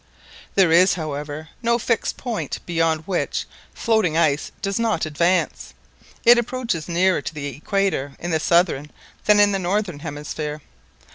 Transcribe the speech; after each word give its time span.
There 0.55 0.71
is, 0.71 0.95
however, 0.95 1.49
no 1.61 1.77
fixed 1.77 2.17
point 2.17 2.57
beyond 2.65 3.03
which 3.05 3.45
floating 3.71 4.17
ice 4.17 4.51
does 4.63 4.79
not 4.79 5.05
advance. 5.05 5.75
It 6.25 6.39
approaches 6.39 6.89
nearer 6.89 7.21
to 7.21 7.31
the 7.35 7.45
equator 7.55 8.15
in 8.17 8.31
the 8.31 8.39
southern 8.39 8.89
than 9.25 9.39
in 9.39 9.51
the 9.51 9.59
northern 9.59 9.99
hemisphere. 9.99 10.63